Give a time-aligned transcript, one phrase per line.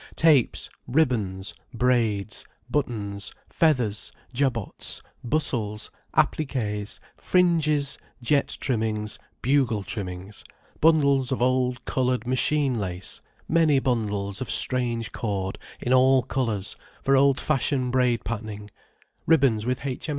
[0.15, 10.43] Tapes, ribbons, braids, buttons, feathers, jabots, bussels, appliqués, fringes, jet trimmings, bugle trimmings,
[10.79, 17.15] bundles of old coloured machine lace, many bundles of strange cord, in all colours, for
[17.15, 18.71] old fashioned braid patterning,
[19.27, 20.09] ribbons with H.